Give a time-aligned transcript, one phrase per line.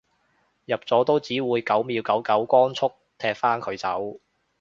[0.65, 4.19] 入咗都只會九秒九九光速踢返佢走